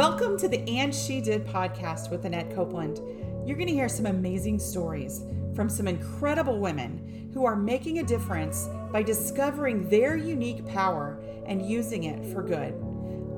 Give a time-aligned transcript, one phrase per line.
[0.00, 3.02] Welcome to the And She Did podcast with Annette Copeland.
[3.46, 8.02] You're going to hear some amazing stories from some incredible women who are making a
[8.02, 12.80] difference by discovering their unique power and using it for good.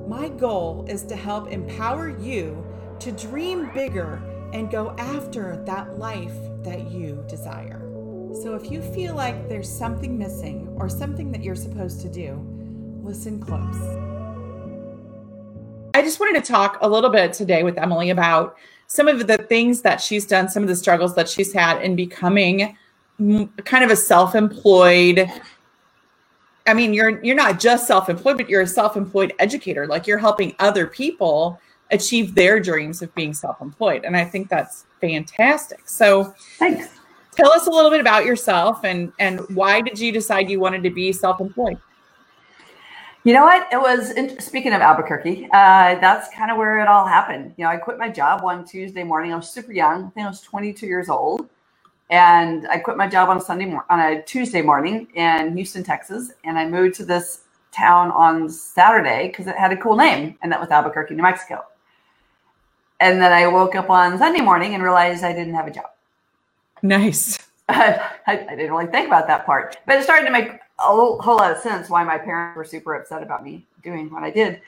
[0.07, 2.65] My goal is to help empower you
[3.01, 4.23] to dream bigger
[4.53, 7.81] and go after that life that you desire.
[8.41, 12.41] So if you feel like there's something missing or something that you're supposed to do,
[13.03, 14.12] listen close.
[15.95, 18.57] I just wanted to talk a little bit today with Emily about
[18.87, 21.97] some of the things that she's done, some of the struggles that she's had in
[21.97, 22.77] becoming
[23.65, 25.31] kind of a self-employed
[26.67, 29.87] I mean, you're you're not just self-employed, but you're a self-employed educator.
[29.87, 31.61] Like you're helping other people
[31.91, 34.05] achieve their dreams of being self-employed.
[34.05, 35.89] And I think that's fantastic.
[35.89, 36.89] So thanks.
[37.35, 40.83] Tell us a little bit about yourself and and why did you decide you wanted
[40.85, 41.79] to be self-employed?
[43.25, 43.73] You know what?
[43.73, 45.49] It was in, speaking of Albuquerque.
[45.53, 47.55] Uh, that's kind of where it all happened.
[47.57, 49.33] You know, I quit my job one Tuesday morning.
[49.33, 50.07] I was super young.
[50.07, 51.49] I think I was 22 years old,
[52.11, 55.85] and I quit my job on a Sunday mor- on a Tuesday morning in Houston,
[55.85, 60.37] Texas, and I moved to this town on Saturday because it had a cool name,
[60.43, 61.65] and that was Albuquerque, New Mexico.
[62.99, 65.91] And then I woke up on Sunday morning and realized I didn't have a job.
[66.83, 67.39] Nice.
[67.69, 71.37] I, I, didn't really think about that part, but it started to make a whole,
[71.37, 74.61] lot of sense why my parents were super upset about me doing what I did,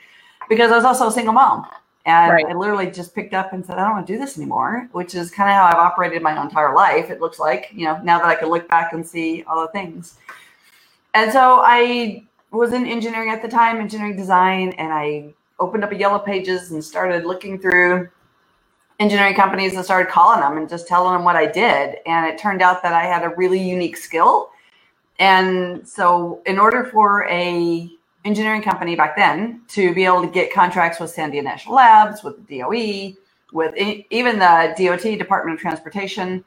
[0.49, 1.67] because I was also a single mom,
[2.05, 2.45] and right.
[2.45, 5.15] I literally just picked up and said, I don't want to do this anymore, which
[5.15, 7.09] is kind of how I've operated my entire life.
[7.09, 9.67] It looks like, you know, now that I can look back and see all the
[9.69, 10.17] things.
[11.13, 15.91] And so I was in engineering at the time, engineering design, and I opened up
[15.91, 18.09] a yellow pages and started looking through
[18.99, 21.97] engineering companies and started calling them and just telling them what I did.
[22.05, 24.51] And it turned out that I had a really unique skill.
[25.19, 27.89] And so in order for a
[28.25, 32.45] engineering company back then to be able to get contracts with Sandia National Labs, with
[32.47, 33.13] the DOE,
[33.53, 33.75] with
[34.09, 36.43] even the DOT, Department of Transportation,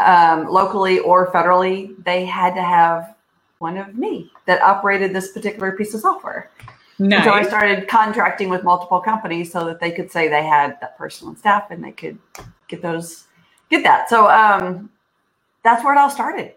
[0.00, 3.14] um, locally or federally, they had to have
[3.58, 6.50] one of me that operated this particular piece of software.
[6.98, 7.24] Nice.
[7.24, 10.98] So I started contracting with multiple companies so that they could say they had that
[10.98, 12.18] person on staff and they could
[12.68, 13.24] get those,
[13.70, 14.08] get that.
[14.08, 14.90] So um,
[15.62, 16.54] that's where it all started.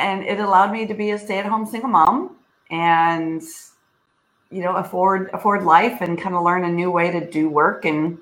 [0.00, 2.36] And it allowed me to be a stay-at-home single mom
[2.70, 3.42] and,
[4.50, 7.84] you know, afford afford life and kind of learn a new way to do work.
[7.84, 8.18] And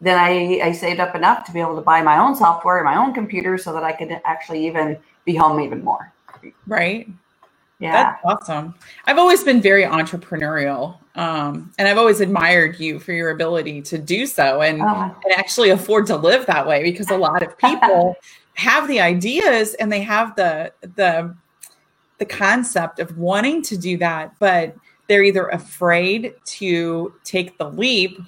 [0.00, 2.84] then I, I saved up enough to be able to buy my own software and
[2.84, 6.12] my own computer so that I could actually even be home even more.
[6.66, 7.08] Right.
[7.78, 8.16] Yeah.
[8.24, 8.74] That's awesome.
[9.06, 10.98] I've always been very entrepreneurial.
[11.16, 15.14] Um, and I've always admired you for your ability to do so and, oh.
[15.24, 18.16] and actually afford to live that way because a lot of people
[18.54, 21.34] have the ideas and they have the the
[22.18, 24.76] the concept of wanting to do that, but
[25.08, 28.18] they're either afraid to take the leap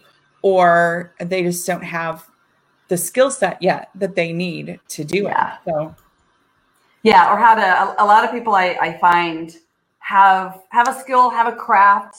[0.43, 2.29] or they just don't have
[2.89, 5.55] the skill set yet that they need to do yeah.
[5.55, 5.61] it.
[5.65, 5.95] So
[7.07, 9.57] yeah or how to a, a lot of people I, I find
[10.01, 12.17] have have a skill have a craft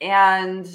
[0.00, 0.68] and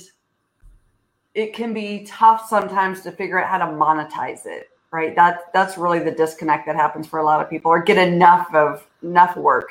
[1.34, 5.78] it can be tough sometimes to figure out how to monetize it right that that's
[5.78, 9.36] really the disconnect that happens for a lot of people or get enough of enough
[9.36, 9.70] work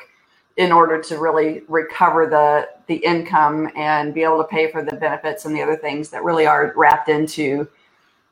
[0.57, 4.95] in order to really recover the the income and be able to pay for the
[4.95, 7.67] benefits and the other things that really are wrapped into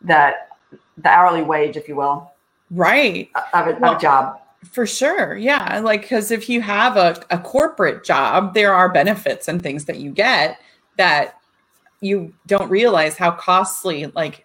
[0.01, 0.49] that
[0.97, 2.31] the hourly wage if you will
[2.71, 4.39] right of a, well, a job
[4.71, 5.35] for sure.
[5.35, 5.79] Yeah.
[5.79, 9.97] Like, because if you have a, a corporate job, there are benefits and things that
[9.97, 10.59] you get
[10.97, 11.39] that
[12.01, 14.42] you don't realize how costly, like,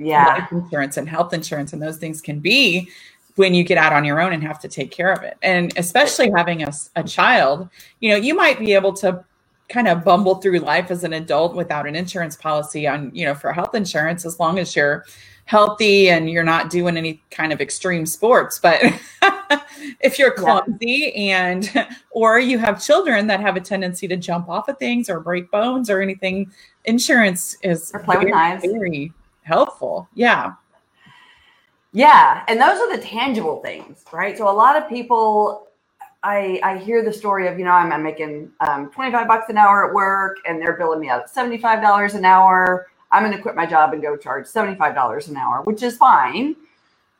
[0.00, 2.88] yeah, life insurance and health insurance and those things can be
[3.36, 5.36] when you get out on your own and have to take care of it.
[5.42, 7.68] And especially having a, a child,
[8.00, 9.24] you know, you might be able to
[9.68, 13.34] kind of bumble through life as an adult without an insurance policy on, you know,
[13.34, 15.04] for health insurance, as long as you're
[15.50, 18.80] healthy and you're not doing any kind of extreme sports but
[20.00, 21.48] if you're clumsy yeah.
[21.48, 25.18] and or you have children that have a tendency to jump off of things or
[25.18, 26.48] break bones or anything
[26.84, 28.30] insurance is very,
[28.60, 30.52] very helpful yeah
[31.92, 35.66] yeah and those are the tangible things right so a lot of people
[36.22, 39.56] I, I hear the story of, you know, I'm, I'm making um, 25 bucks an
[39.56, 43.42] hour at work and they're billing me out at $75 an hour I'm going to
[43.42, 46.54] quit my job and go charge $75 an hour, which is fine.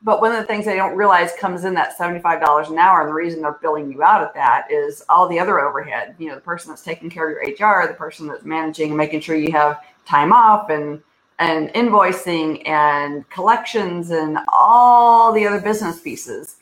[0.03, 3.11] But one of the things they don't realize comes in that $75 an hour, and
[3.11, 6.15] the reason they're billing you out at that is all the other overhead.
[6.19, 8.97] You know, the person that's taking care of your HR, the person that's managing and
[8.97, 11.03] making sure you have time off and
[11.41, 16.57] and invoicing and collections and all the other business pieces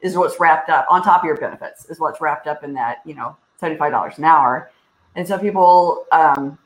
[0.00, 3.02] is what's wrapped up on top of your benefits is what's wrapped up in that
[3.04, 4.70] you know $75 an hour
[5.16, 6.56] and so people um,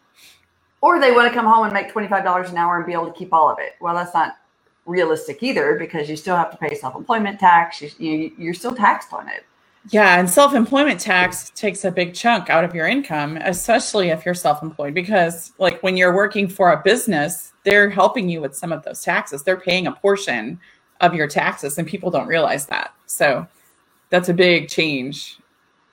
[0.84, 3.18] or they want to come home and make $25 an hour and be able to
[3.18, 3.72] keep all of it.
[3.80, 4.36] Well, that's not
[4.84, 7.80] realistic either because you still have to pay self-employment tax.
[7.80, 9.46] You, you, you're still taxed on it.
[9.90, 14.34] Yeah, and self-employment tax takes a big chunk out of your income, especially if you're
[14.34, 18.82] self-employed because like when you're working for a business, they're helping you with some of
[18.82, 19.42] those taxes.
[19.42, 20.58] They're paying a portion
[21.00, 22.94] of your taxes and people don't realize that.
[23.06, 23.46] So
[24.08, 25.38] that's a big change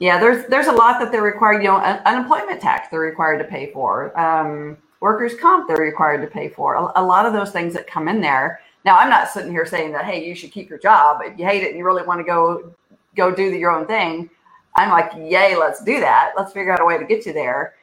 [0.01, 1.61] yeah, there's there's a lot that they're required.
[1.61, 4.19] You know, un- unemployment tax they're required to pay for.
[4.19, 6.73] Um, workers' comp they're required to pay for.
[6.73, 8.61] A, a, lot of those things that come in there.
[8.83, 11.45] Now, I'm not sitting here saying that hey, you should keep your job if you
[11.45, 12.73] hate it and you really want to go
[13.15, 14.29] go do the, your own thing.
[14.75, 16.33] I'm like, yay, let's do that.
[16.37, 17.75] Let's figure out a way to get you there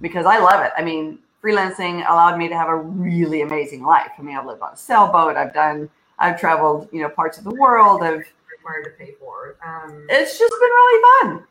[0.00, 0.72] because I love it.
[0.76, 4.10] I mean, freelancing allowed me to have a really amazing life.
[4.18, 5.36] I mean, I've lived on a sailboat.
[5.36, 5.88] I've done,
[6.18, 8.02] I've traveled, you know, parts of the world.
[8.02, 9.56] I've required to pay for.
[9.64, 11.46] Um, it's just been really fun.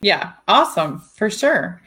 [0.00, 1.80] Yeah, awesome for sure.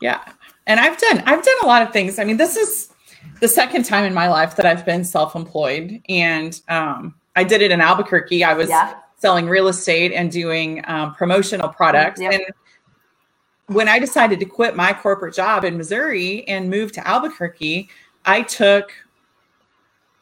[0.00, 0.22] Yeah,
[0.66, 2.18] and I've done I've done a lot of things.
[2.18, 2.92] I mean, this is
[3.40, 7.70] the second time in my life that I've been self-employed, and um, I did it
[7.70, 8.44] in Albuquerque.
[8.44, 8.94] I was yeah.
[9.16, 12.32] Selling real estate and doing um, promotional products, yep.
[12.34, 12.44] and
[13.66, 17.88] when I decided to quit my corporate job in Missouri and move to Albuquerque,
[18.24, 18.92] I took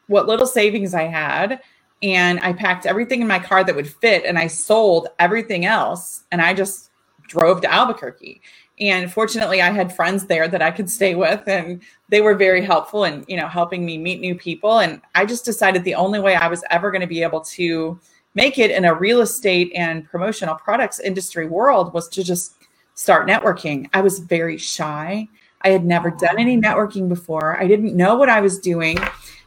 [0.07, 1.61] what little savings I had
[2.03, 6.25] and I packed everything in my car that would fit and I sold everything else
[6.33, 6.91] and I just
[7.29, 8.41] drove to Albuquerque.
[8.81, 12.61] And fortunately, I had friends there that I could stay with, and they were very
[12.61, 14.81] helpful in you know helping me meet new people.
[14.81, 18.01] And I just decided the only way I was ever going to be able to
[18.35, 22.55] make it in a real estate and promotional products industry world was to just
[22.95, 23.89] start networking.
[23.93, 25.29] I was very shy.
[25.63, 27.59] I had never done any networking before.
[27.61, 28.99] I didn't know what I was doing,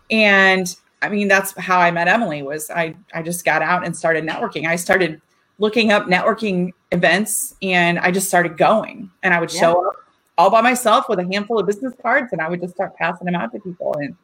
[0.09, 2.41] and I mean that's how I met Emily.
[2.41, 4.67] Was I I just got out and started networking.
[4.67, 5.21] I started
[5.59, 9.59] looking up networking events and I just started going and I would yeah.
[9.59, 9.95] show up
[10.37, 13.25] all by myself with a handful of business cards and I would just start passing
[13.25, 13.95] them out to people.
[13.99, 14.15] And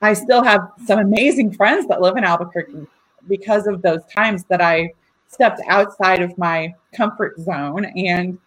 [0.00, 2.86] I still have some amazing friends that live in Albuquerque
[3.28, 4.92] because of those times that I
[5.28, 8.38] stepped outside of my comfort zone and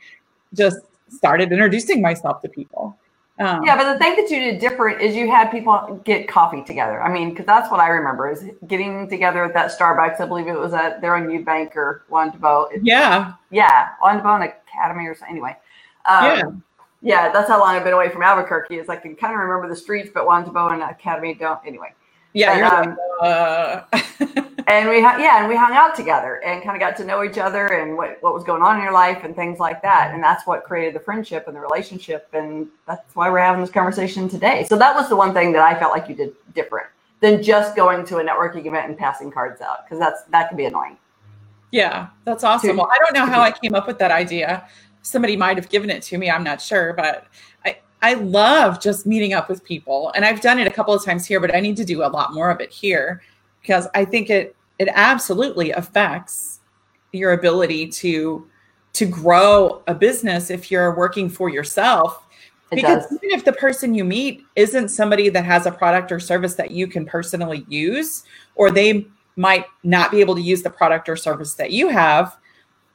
[0.53, 0.79] just
[1.09, 2.97] started introducing myself to people.
[3.39, 6.63] Um, yeah, but the thing that you did different is you had people get coffee
[6.63, 7.01] together.
[7.01, 10.19] I mean, because that's what I remember is getting together at that Starbucks.
[10.19, 12.67] I believe it was at there on Eubank or Juan Tabo.
[12.83, 15.35] Yeah, yeah, Juan Tabo Academy or something.
[15.35, 15.57] Anyway,
[16.05, 16.43] um, yeah,
[17.01, 18.75] yeah, that's how long I've been away from Albuquerque.
[18.75, 21.59] Is I can kind of remember the streets, but Juan Tabo and Academy don't.
[21.65, 21.91] Anyway,
[22.33, 23.81] yeah, but, um, uh...
[24.67, 27.37] and we yeah, and we hung out together and kind of got to know each
[27.37, 30.13] other and what what was going on in your life and things like that.
[30.13, 33.71] And that's what created the friendship and the relationship, and that's why we're having this
[33.71, 34.65] conversation today.
[34.67, 36.87] So that was the one thing that I felt like you did different
[37.19, 40.57] than just going to a networking event and passing cards out because that's that can
[40.57, 40.97] be annoying.
[41.71, 42.77] Yeah, that's awesome.
[42.77, 44.67] well, I don't know how I came up with that idea.
[45.01, 46.29] Somebody might have given it to me.
[46.29, 47.25] I'm not sure, but
[47.65, 47.77] I
[48.15, 50.11] love just meeting up with people.
[50.13, 52.11] And I've done it a couple of times here, but I need to do a
[52.11, 53.21] lot more of it here
[53.61, 56.59] because I think it it absolutely affects
[57.13, 58.45] your ability to
[58.93, 62.27] to grow a business if you're working for yourself.
[62.71, 63.19] It because does.
[63.23, 66.71] even if the person you meet isn't somebody that has a product or service that
[66.71, 68.23] you can personally use,
[68.55, 72.37] or they might not be able to use the product or service that you have,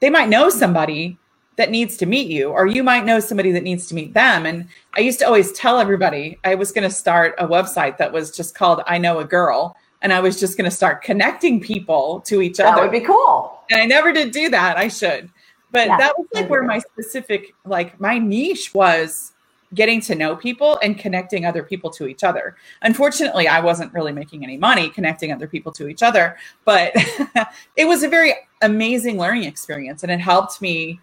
[0.01, 1.19] they might know somebody
[1.59, 4.47] that needs to meet you, or you might know somebody that needs to meet them.
[4.47, 8.13] And I used to always tell everybody I was going to start a website that
[8.13, 9.77] was just called I Know a Girl.
[10.01, 12.77] And I was just going to start connecting people to each other.
[12.77, 13.61] That would be cool.
[13.73, 14.79] And I never did do that.
[14.79, 15.31] I should.
[15.73, 19.33] But yeah, that was like where my specific, like my niche was
[19.75, 22.57] getting to know people and connecting other people to each other.
[22.83, 26.93] Unfortunately, I wasn't really making any money connecting other people to each other, but
[27.77, 28.33] it was a very
[28.63, 31.01] amazing learning experience and it helped me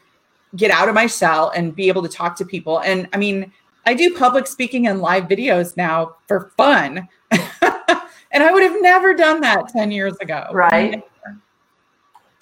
[0.56, 2.80] get out of my shell and be able to talk to people.
[2.80, 3.52] And I mean,
[3.86, 7.08] I do public speaking and live videos now for fun.
[7.32, 10.48] and I would have never done that 10 years ago.
[10.52, 11.04] Right.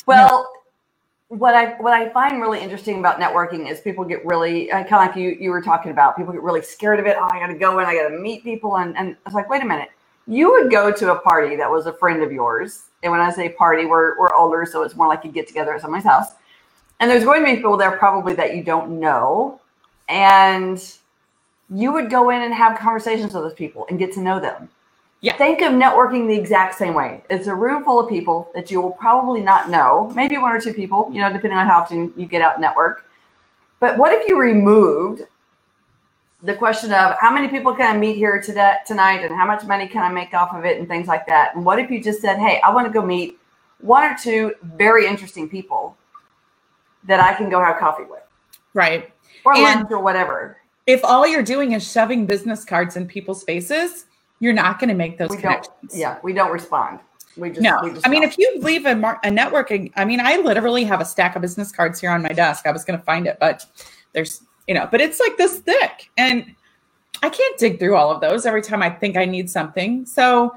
[0.06, 0.50] Well,
[1.30, 4.92] what I what I find really interesting about networking is people get really kind of
[4.92, 6.16] like you you were talking about.
[6.16, 7.16] People get really scared of it.
[7.20, 9.50] Oh, I got to go and I got to meet people, and and it's like,
[9.50, 9.90] wait a minute.
[10.28, 13.32] You would go to a party that was a friend of yours, and when I
[13.32, 16.34] say party, we're we're older, so it's more like you get together at somebody's house
[17.04, 19.60] and there's going to be people there probably that you don't know.
[20.08, 20.82] And
[21.70, 24.70] you would go in and have conversations with those people and get to know them.
[25.20, 25.36] Yeah.
[25.36, 27.22] Think of networking the exact same way.
[27.30, 30.62] It's a room full of people that you will probably not know, maybe one or
[30.62, 33.06] two people, you know, depending on how often you get out and network.
[33.82, 35.24] But what if you removed
[36.42, 39.66] the question of how many people can I meet here today, tonight and how much
[39.66, 41.54] money can I make off of it and things like that?
[41.54, 43.40] And what if you just said, hey, I want to go meet
[43.82, 45.98] one or two very interesting people
[47.06, 48.22] that I can go have coffee with.
[48.74, 49.12] Right.
[49.46, 50.58] Or and, lunch or whatever.
[50.88, 54.06] if all you're doing is shoving business cards in people's faces,
[54.40, 55.96] you're not going to make those we connections.
[55.98, 57.00] Yeah, we don't respond.
[57.38, 57.80] We just, no.
[57.84, 60.84] We just I mean, if you leave a, mar- a networking, I mean, I literally
[60.84, 62.68] have a stack of business cards here on my desk.
[62.68, 63.66] I was going to find it, but
[64.12, 66.56] there's, you know, but it's like this thick, and
[67.22, 70.06] I can't dig through all of those every time I think I need something.
[70.06, 70.56] So,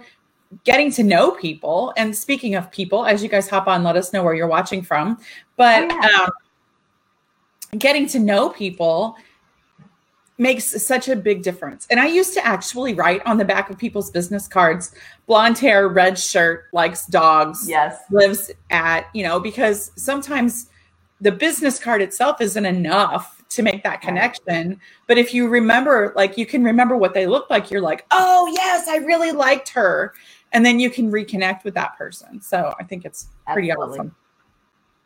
[0.65, 4.13] getting to know people, and speaking of people, as you guys hop on, let us
[4.13, 5.19] know where you're watching from.
[5.57, 6.25] But Oh, yeah.
[6.25, 9.17] um, getting to know people
[10.39, 11.87] makes such a big difference.
[11.91, 14.95] And I used to actually write on the back of people's business cards,
[15.27, 20.69] blonde hair, red shirt, likes dogs, yes, lives at, you know, because sometimes
[21.23, 24.79] the business card itself isn't enough to make that connection.
[25.07, 28.51] But if you remember, like you can remember what they look like, you're like, oh,
[28.53, 30.13] yes, I really liked her.
[30.53, 32.41] And then you can reconnect with that person.
[32.41, 33.99] So I think it's pretty Absolutely.
[33.99, 34.17] awesome.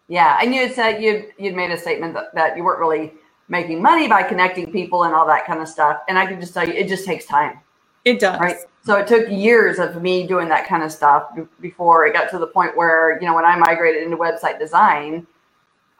[0.08, 0.38] yeah.
[0.40, 3.12] And you had said you you'd made a statement that, that you weren't really
[3.48, 6.02] making money by connecting people and all that kind of stuff.
[6.08, 7.58] And I can just tell you, it just takes time.
[8.04, 8.40] It does.
[8.40, 11.30] right so it took years of me doing that kind of stuff
[11.60, 15.26] before it got to the point where you know when i migrated into website design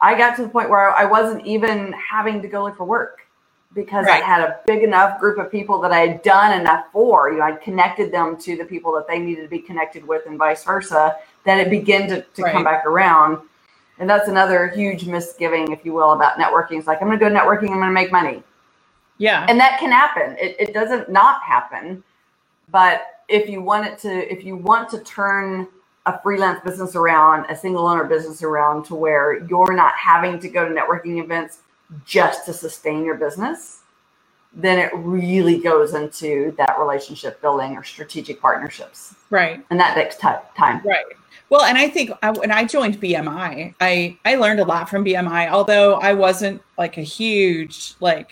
[0.01, 3.19] i got to the point where i wasn't even having to go look for work
[3.73, 4.21] because Right.
[4.21, 7.39] i had a big enough group of people that i had done enough for you
[7.39, 10.37] know i'd connected them to the people that they needed to be connected with and
[10.37, 13.39] vice versa that it began to, to come back around.
[13.99, 16.77] And that's another huge misgiving if you will about networking.
[16.77, 18.43] It's like i'm going to go networking i'm going to make money.
[19.17, 19.45] Yeah.
[19.47, 20.35] and that can happen.
[20.39, 22.03] It, it doesn't not happen.
[22.69, 25.67] But if you want it to if you want to turn
[26.07, 30.49] a freelance business around a single owner business around to where you're not having to
[30.49, 31.59] go to networking events
[32.05, 33.79] just to sustain your business
[34.53, 39.65] then it really goes into that relationship building or strategic partnerships right.
[39.69, 41.05] and that takes ti- time Right.
[41.51, 45.03] Well, and I think I, when I joined BNI, I I learned a lot from
[45.03, 45.49] BNI.
[45.49, 48.31] Although I wasn't like a huge like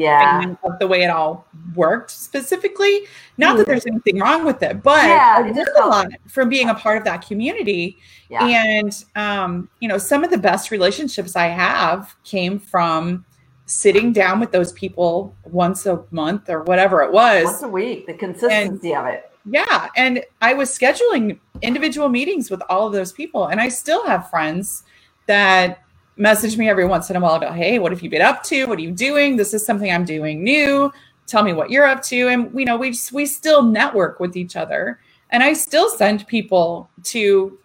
[0.00, 3.02] yeah of the way it all worked specifically.
[3.38, 6.68] Not that there's anything wrong with it, but Yeah, I learned a lot from being
[6.68, 7.98] a part of that community.
[8.28, 13.24] yeah And um, you know, some of the best relationships I have came from
[13.66, 17.44] sitting down with those people once a month or whatever it was.
[17.44, 19.88] once a week the consistency of it Yeah.
[19.96, 23.46] And I was scheduling individual meetings with all of those people.
[23.46, 24.82] And I still have friends
[25.26, 25.82] that
[26.20, 28.66] message me every once in a while about, hey, what have you been up to?
[28.66, 29.36] What are you doing?
[29.36, 30.92] This is something I'm doing new.
[31.26, 32.28] Tell me what you're up to.
[32.28, 35.00] And you know, we we still network with each other.
[35.30, 37.58] And I still send people to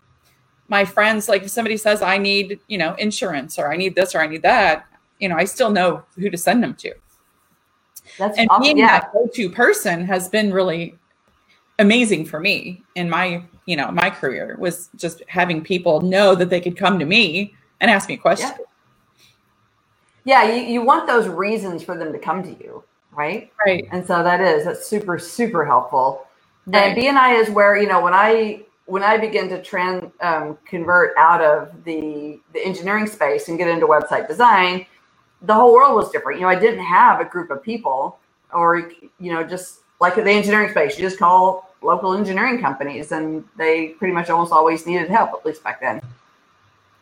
[0.67, 1.29] my friends.
[1.29, 4.27] Like if somebody says I need, you know, insurance or I need this or I
[4.27, 4.85] need that,
[5.19, 6.93] you know, I still know who to send them to
[8.17, 8.63] that's and awesome.
[8.63, 10.95] being yeah that go-to person has been really
[11.79, 16.49] amazing for me in my you know my career was just having people know that
[16.49, 18.53] they could come to me and ask me questions
[20.23, 24.05] yeah you, you want those reasons for them to come to you right right And
[24.05, 26.27] so that is that's super super helpful.
[26.67, 26.97] Right.
[26.97, 31.15] And BNI is where you know when I when I begin to trend um, convert
[31.17, 34.85] out of the the engineering space and get into website design,
[35.41, 36.39] the whole world was different.
[36.39, 38.19] You know, I didn't have a group of people,
[38.53, 43.43] or you know, just like the engineering space, you just call local engineering companies, and
[43.57, 46.01] they pretty much almost always needed help, at least back then.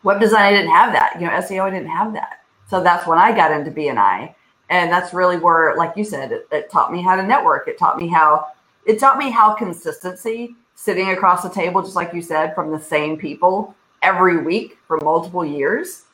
[0.04, 1.14] Web design, I didn't have that.
[1.16, 2.44] You know, SEO, I didn't have that.
[2.70, 4.34] So that's when I got into BNI
[4.70, 7.78] and that's really where like you said it, it taught me how to network it
[7.78, 8.46] taught me how
[8.86, 12.80] it taught me how consistency sitting across the table just like you said from the
[12.80, 16.04] same people every week for multiple years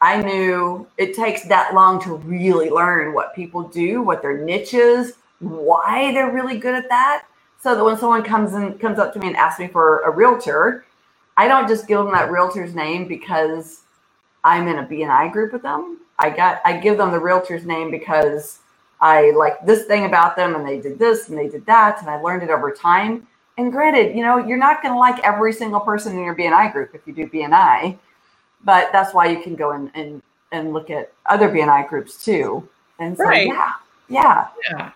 [0.00, 4.74] i knew it takes that long to really learn what people do what their niche
[4.74, 7.24] is why they're really good at that
[7.62, 10.10] so that when someone comes and comes up to me and asks me for a
[10.10, 10.84] realtor
[11.36, 13.82] i don't just give them that realtor's name because
[14.44, 17.90] i'm in a bni group with them I got I give them the realtor's name
[17.90, 18.60] because
[19.00, 22.08] I like this thing about them and they did this and they did that and
[22.08, 23.26] I learned it over time.
[23.58, 26.72] And granted, you know, you're not going to like every single person in your BNI
[26.72, 27.98] group if you do BNI,
[28.64, 32.66] but that's why you can go and and, and look at other BNI groups too.
[32.98, 33.46] And so Right.
[33.46, 33.72] yeah,
[34.08, 34.90] yeah, yeah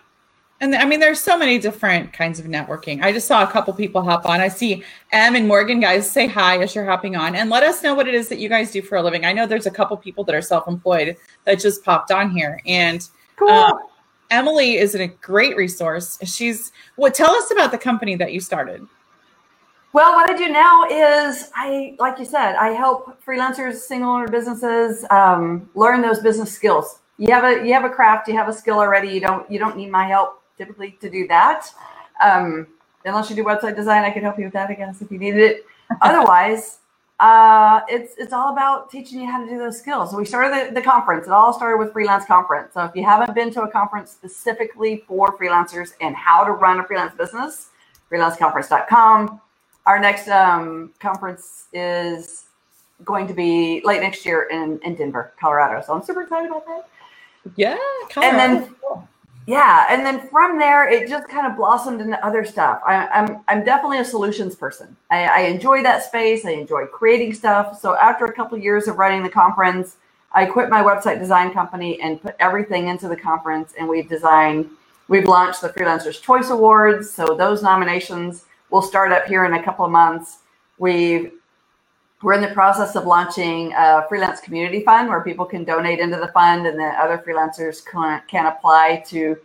[0.61, 3.73] and i mean there's so many different kinds of networking i just saw a couple
[3.73, 7.35] people hop on i see em and morgan guys say hi as you're hopping on
[7.35, 9.33] and let us know what it is that you guys do for a living i
[9.33, 13.49] know there's a couple people that are self-employed that just popped on here and cool.
[13.49, 13.73] Uh,
[14.31, 16.17] Emily is a great resource.
[16.23, 18.87] She's what tell us about the company that you started.
[19.93, 24.29] Well, what I do now is I, like you said, I help freelancers, single owner
[24.29, 26.99] businesses um, learn those business skills.
[27.17, 29.09] You have a you have a craft, you have a skill already.
[29.09, 31.67] You don't you don't need my help typically to do that,
[32.23, 32.67] um,
[33.05, 34.03] unless you do website design.
[34.03, 35.65] I could help you with that, I guess, if you needed it.
[36.01, 36.79] Otherwise,
[37.19, 40.11] uh, it's it's all about teaching you how to do those skills.
[40.11, 41.27] So we started the, the conference.
[41.27, 42.73] It all started with freelance conference.
[42.73, 46.79] So if you haven't been to a conference specifically for freelancers and how to run
[46.79, 47.69] a freelance business,
[48.11, 49.41] freelanceconference.com.
[49.85, 52.45] Our next um, conference is
[53.03, 55.83] going to be late next year in, in Denver, Colorado.
[55.85, 56.87] So I'm super excited about that.
[57.55, 57.77] Yeah,
[58.09, 58.37] Colorado.
[58.37, 58.75] and then
[59.51, 62.79] yeah, and then from there, it just kind of blossomed into other stuff.
[62.87, 64.95] I, am I'm, I'm definitely a solutions person.
[65.09, 66.45] I, I, enjoy that space.
[66.45, 67.77] I enjoy creating stuff.
[67.77, 69.97] So after a couple of years of running the conference,
[70.31, 73.73] I quit my website design company and put everything into the conference.
[73.77, 74.69] And we've designed,
[75.09, 77.11] we've launched the Freelancers Choice Awards.
[77.11, 80.37] So those nominations will start up here in a couple of months.
[80.77, 81.33] We've
[82.21, 86.17] we're in the process of launching a freelance community fund where people can donate into
[86.17, 89.37] the fund and then other freelancers can, can apply to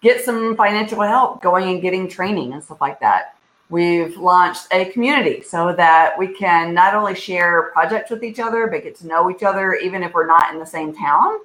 [0.00, 3.36] get some financial help going and getting training and stuff like that.
[3.70, 8.66] We've launched a community so that we can not only share projects with each other,
[8.66, 11.38] but get to know each other, even if we're not in the same town.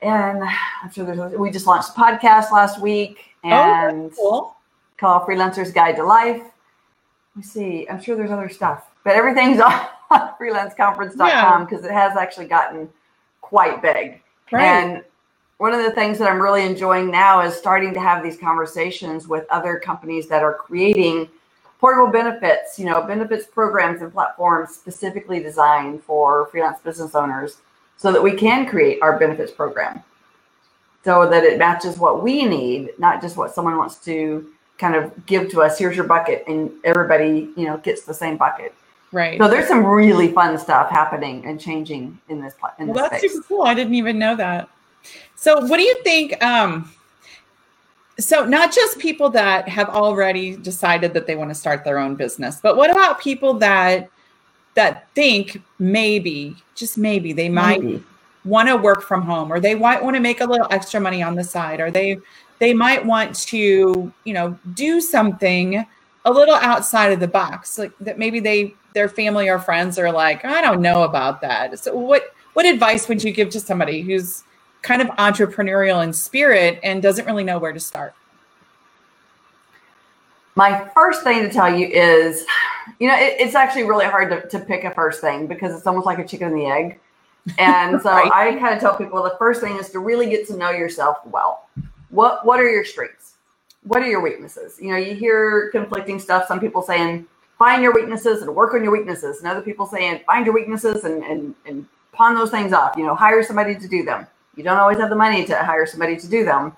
[0.00, 4.56] And I'm sure there's, we just launched a podcast last week oh, and oh, cool.
[4.96, 6.40] called Freelancers Guide to Life.
[6.40, 7.88] Let me see.
[7.88, 9.58] I'm sure there's other stuff but everything's
[10.10, 11.90] on, freelanceconference.com because yeah.
[11.90, 12.90] it has actually gotten
[13.40, 14.20] quite big.
[14.52, 14.62] Right.
[14.62, 15.04] And
[15.56, 19.26] one of the things that I'm really enjoying now is starting to have these conversations
[19.26, 21.26] with other companies that are creating
[21.80, 27.56] portable benefits, you know, benefits programs and platforms specifically designed for freelance business owners
[27.96, 30.04] so that we can create our benefits program
[31.02, 35.24] so that it matches what we need, not just what someone wants to kind of
[35.24, 35.78] give to us.
[35.78, 38.74] Here's your bucket, and everybody, you know, gets the same bucket.
[39.10, 39.40] Right.
[39.40, 42.54] So there's some really fun stuff happening and changing in this.
[42.78, 43.32] In well, that's space.
[43.32, 43.62] super cool.
[43.62, 44.68] I didn't even know that.
[45.34, 46.42] So, what do you think?
[46.44, 46.92] Um,
[48.18, 52.16] so, not just people that have already decided that they want to start their own
[52.16, 54.10] business, but what about people that
[54.74, 58.04] that think maybe, just maybe, they might maybe.
[58.44, 61.22] want to work from home, or they might want to make a little extra money
[61.22, 62.18] on the side, or they
[62.58, 65.86] they might want to, you know, do something
[66.24, 70.10] a little outside of the box, like that maybe they their family or friends are
[70.10, 71.78] like, I don't know about that.
[71.78, 74.42] So what what advice would you give to somebody who's
[74.82, 78.14] kind of entrepreneurial in spirit and doesn't really know where to start?
[80.54, 82.44] My first thing to tell you is,
[82.98, 85.86] you know, it, it's actually really hard to, to pick a first thing because it's
[85.86, 86.98] almost like a chicken and the egg.
[87.58, 88.32] And so right.
[88.32, 91.18] I kind of tell people the first thing is to really get to know yourself
[91.26, 91.68] well.
[92.10, 93.27] What what are your strengths?
[93.88, 94.78] What are your weaknesses?
[94.78, 96.46] You know, you hear conflicting stuff.
[96.46, 97.26] Some people saying,
[97.58, 99.38] find your weaknesses and work on your weaknesses.
[99.38, 103.06] And other people saying, find your weaknesses and, and, and pawn those things off, you
[103.06, 104.26] know, hire somebody to do them.
[104.56, 106.76] You don't always have the money to hire somebody to do them.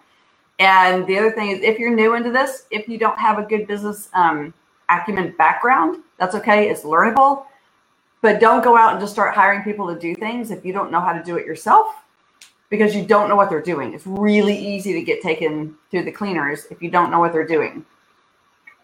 [0.60, 3.42] And the other thing is, if you're new into this, if you don't have a
[3.42, 4.54] good business um,
[4.88, 6.68] acumen background, that's okay.
[6.68, 7.46] It's learnable.
[8.22, 10.92] But don't go out and just start hiring people to do things if you don't
[10.92, 11.96] know how to do it yourself
[12.70, 13.92] because you don't know what they're doing.
[13.92, 17.46] It's really easy to get taken through the cleaners if you don't know what they're
[17.46, 17.84] doing.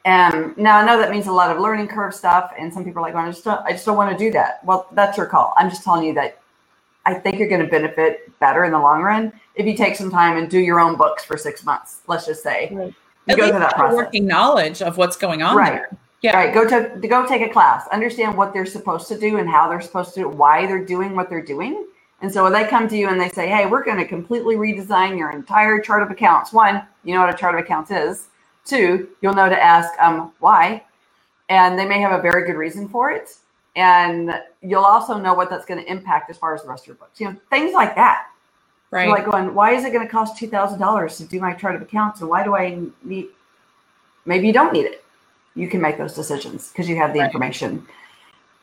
[0.04, 3.00] And now I know that means a lot of learning curve stuff, and some people
[3.00, 4.64] are like, well, I just don't, I just don't want to do that.
[4.64, 5.52] Well, that's your call.
[5.56, 6.40] I'm just telling you that
[7.06, 10.10] I think you're going to benefit better in the long run if you take some
[10.10, 12.02] time and do your own books for six months.
[12.06, 12.94] Let's just say right.
[13.26, 13.96] you At go through that process.
[13.96, 15.72] Working knowledge of what's going on right.
[15.72, 15.98] there.
[16.22, 16.36] Yeah.
[16.36, 16.54] Right.
[16.54, 17.86] Go to, to go take a class.
[17.88, 21.14] Understand what they're supposed to do and how they're supposed to do why they're doing
[21.14, 21.86] what they're doing.
[22.22, 24.56] And so when they come to you and they say, "Hey, we're going to completely
[24.56, 28.28] redesign your entire chart of accounts," one, you know what a chart of accounts is
[28.66, 30.82] Two, you'll know to ask um, why,
[31.48, 33.36] and they may have a very good reason for it.
[33.76, 36.88] And you'll also know what that's going to impact as far as the rest of
[36.88, 37.20] your books.
[37.20, 38.26] You know, things like that.
[38.90, 39.08] Right.
[39.08, 41.76] Like going, why is it going to cost two thousand dollars to do my chart
[41.76, 43.28] of accounts, and why do I need?
[44.24, 45.04] Maybe you don't need it.
[45.54, 47.26] You can make those decisions because you have the right.
[47.26, 47.86] information.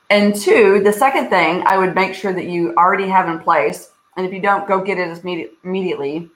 [0.10, 3.90] And two, the second thing I would make sure that you already have in place,
[4.16, 5.24] and if you don't, go get it
[5.64, 6.30] immediately,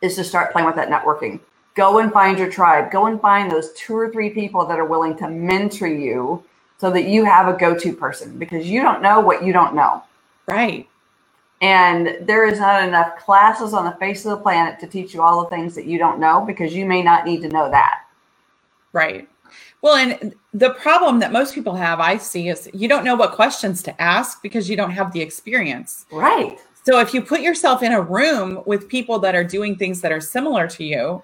[0.00, 1.40] is to start playing with that networking.
[1.74, 2.92] Go and find your tribe.
[2.92, 6.44] Go and find those two or three people that are willing to mentor you
[6.78, 9.74] so that you have a go to person because you don't know what you don't
[9.74, 10.02] know.
[10.46, 10.88] Right.
[11.60, 15.22] And there is not enough classes on the face of the planet to teach you
[15.22, 18.02] all the things that you don't know because you may not need to know that.
[18.92, 19.28] Right.
[19.82, 23.32] Well, and the problem that most people have, I see, is you don't know what
[23.32, 26.06] questions to ask because you don't have the experience.
[26.10, 26.58] Right.
[26.84, 30.12] So if you put yourself in a room with people that are doing things that
[30.12, 31.22] are similar to you,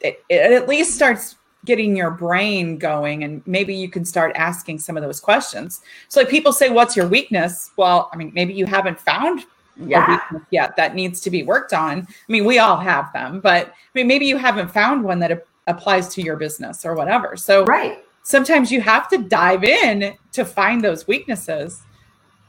[0.00, 4.78] it, it at least starts getting your brain going and maybe you can start asking
[4.78, 8.54] some of those questions so like people say what's your weakness well i mean maybe
[8.54, 9.44] you haven't found
[9.76, 10.10] yeah.
[10.10, 13.66] weakness yet that needs to be worked on i mean we all have them but
[13.66, 17.64] i mean maybe you haven't found one that applies to your business or whatever so
[17.64, 21.82] right sometimes you have to dive in to find those weaknesses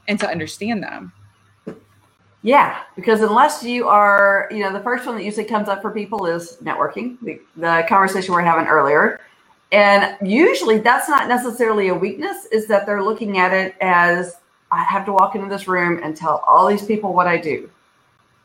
[0.08, 1.12] and to understand them.
[2.42, 5.92] Yeah, because unless you are, you know, the first one that usually comes up for
[5.92, 9.20] people is networking, the, the conversation we are having earlier.
[9.70, 14.36] And usually that's not necessarily a weakness, is that they're looking at it as
[14.72, 17.70] I have to walk into this room and tell all these people what I do.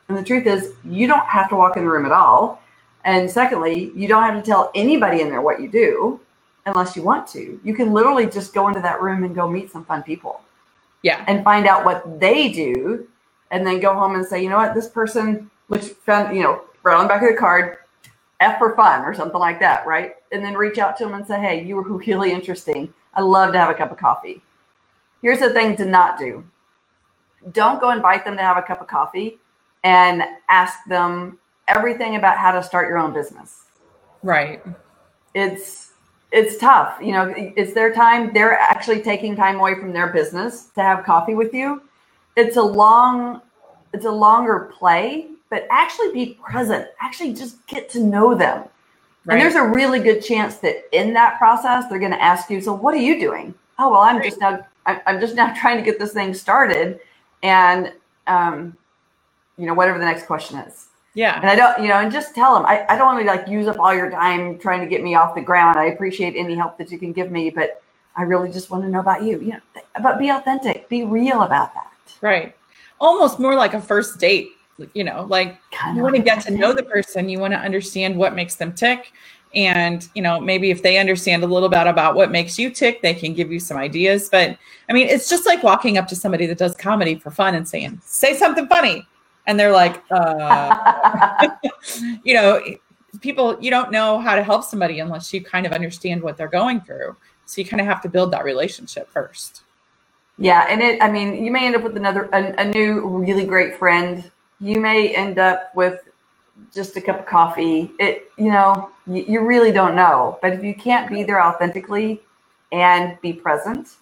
[0.08, 2.62] And the truth is, you don't have to walk in the room at all.
[3.08, 6.20] And secondly, you don't have to tell anybody in there what you do
[6.66, 7.58] unless you want to.
[7.64, 10.42] You can literally just go into that room and go meet some fun people.
[11.02, 11.24] Yeah.
[11.26, 13.08] And find out what they do
[13.50, 16.60] and then go home and say, you know what, this person, which found, you know,
[16.82, 17.78] right on the back of the card,
[18.40, 20.16] F for fun or something like that, right?
[20.30, 22.92] And then reach out to them and say, hey, you were really interesting.
[23.14, 24.42] I'd love to have a cup of coffee.
[25.22, 26.44] Here's the thing to not do
[27.52, 29.38] don't go invite them to have a cup of coffee
[29.82, 31.38] and ask them
[31.68, 33.64] everything about how to start your own business.
[34.22, 34.62] Right.
[35.34, 35.92] It's
[36.30, 36.98] it's tough.
[37.00, 38.32] You know, it's their time.
[38.34, 41.82] They're actually taking time away from their business to have coffee with you.
[42.36, 43.40] It's a long
[43.94, 46.86] it's a longer play, but actually be present.
[47.00, 48.64] Actually just get to know them.
[49.24, 49.34] Right.
[49.34, 52.60] And there's a really good chance that in that process they're going to ask you,
[52.60, 54.24] "So what are you doing?" "Oh, well, I'm right.
[54.24, 57.00] just now I'm just now trying to get this thing started."
[57.42, 57.92] And
[58.26, 58.76] um
[59.56, 60.87] you know, whatever the next question is.
[61.18, 61.40] Yeah.
[61.40, 63.48] And I don't, you know, and just tell them, I, I don't want to like
[63.48, 65.76] use up all your time trying to get me off the ground.
[65.76, 67.82] I appreciate any help that you can give me, but
[68.14, 69.60] I really just want to know about you, you know,
[70.00, 71.90] but be authentic, be real about that.
[72.20, 72.54] Right.
[73.00, 74.52] Almost more like a first date,
[74.94, 77.58] you know, like kind you want to get to know the person, you want to
[77.58, 79.12] understand what makes them tick.
[79.56, 83.02] And, you know, maybe if they understand a little bit about what makes you tick,
[83.02, 84.28] they can give you some ideas.
[84.28, 84.56] But
[84.88, 87.66] I mean, it's just like walking up to somebody that does comedy for fun and
[87.66, 89.04] saying, say something funny
[89.48, 91.48] and they're like, uh,
[92.22, 92.62] you know,
[93.20, 96.48] people, you don't know how to help somebody unless you kind of understand what they're
[96.48, 97.16] going through.
[97.46, 99.62] So you kind of have to build that relationship first.
[100.36, 100.66] Yeah.
[100.68, 103.76] And it, I mean, you may end up with another, a, a new really great
[103.76, 104.30] friend.
[104.60, 106.02] You may end up with
[106.74, 107.90] just a cup of coffee.
[107.98, 110.38] It, you know, you, you really don't know.
[110.42, 112.20] But if you can't be there authentically
[112.70, 113.96] and be present,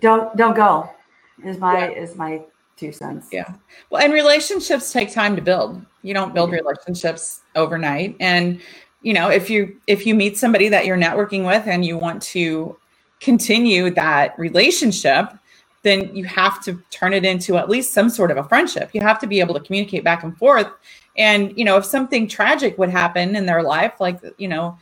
[0.00, 0.88] don't don't go.
[1.44, 2.02] Is my yeah.
[2.02, 2.42] is my
[2.76, 3.28] two cents.
[3.32, 3.54] Yeah.
[3.90, 5.84] Well, and relationships take time to build.
[6.02, 8.16] You don't build relationships overnight.
[8.20, 8.60] And
[9.02, 12.22] you know, if you if you meet somebody that you're networking with and you want
[12.22, 12.76] to
[13.20, 15.30] continue that relationship,
[15.82, 18.90] then you have to turn it into at least some sort of a friendship.
[18.92, 20.68] You have to be able to communicate back and forth.
[21.16, 24.76] And you know, if something tragic would happen in their life, like you know,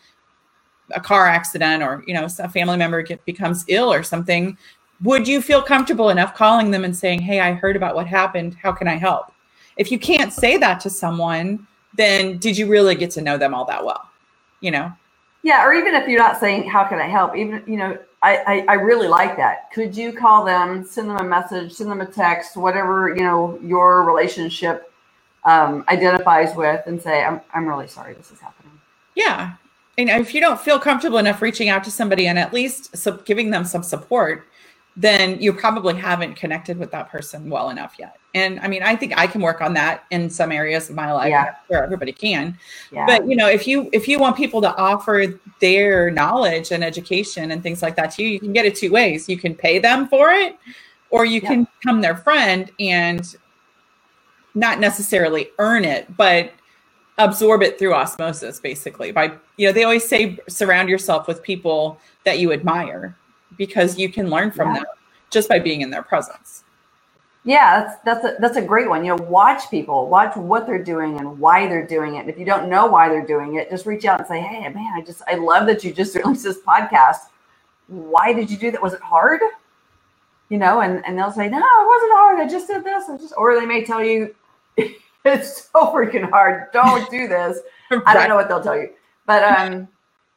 [0.95, 4.57] a car accident or you know, a family member get, becomes ill or something,
[5.03, 8.57] would you feel comfortable enough calling them and saying, Hey, I heard about what happened.
[8.63, 9.33] How can I help?
[9.77, 13.55] If you can't say that to someone, then did you really get to know them
[13.55, 14.09] all that well?
[14.61, 14.93] You know?
[15.43, 15.67] Yeah.
[15.67, 17.37] Or even if you're not saying, How can I help?
[17.37, 19.73] Even, you know, I, I, I really like that.
[19.73, 23.59] Could you call them, send them a message, send them a text, whatever, you know,
[23.61, 24.93] your relationship
[25.45, 28.73] um, identifies with and say, I'm, I'm really sorry this is happening.
[29.17, 29.55] Yeah.
[29.99, 33.51] And if you don't feel comfortable enough reaching out to somebody and at least giving
[33.51, 34.47] them some support,
[34.97, 38.19] then you probably haven't connected with that person well enough yet.
[38.35, 41.13] And I mean, I think I can work on that in some areas of my
[41.13, 41.55] life yeah.
[41.69, 42.59] where everybody can.
[42.91, 43.07] Yeah.
[43.07, 47.51] But you know, if you if you want people to offer their knowledge and education
[47.53, 49.29] and things like that to you, you can get it two ways.
[49.29, 50.59] You can pay them for it,
[51.11, 51.49] or you yeah.
[51.49, 53.37] can become their friend and
[54.55, 56.53] not necessarily earn it, but
[57.19, 59.13] absorb it through osmosis, basically.
[59.13, 63.17] By you know, they always say surround yourself with people that you admire
[63.57, 64.81] because you can learn from yeah.
[64.81, 64.85] them
[65.31, 66.65] just by being in their presence.
[67.45, 69.05] Yeah, that's that's a that's a great one.
[69.05, 72.21] You know, watch people, watch what they're doing and why they're doing it.
[72.21, 74.69] And if you don't know why they're doing it, just reach out and say, "Hey,
[74.69, 77.19] man, I just I love that you just released this podcast.
[77.89, 78.81] Why did you do that?
[78.81, 79.41] Was it hard?"
[80.51, 82.39] You know, and and they'll say, "No, it wasn't hard.
[82.39, 84.33] I just did this." I just, or they may tell you,
[84.77, 86.71] "It's so freaking hard.
[86.73, 87.59] Don't do this."
[87.91, 88.03] right.
[88.07, 88.91] I don't know what they'll tell you,
[89.27, 89.89] but um,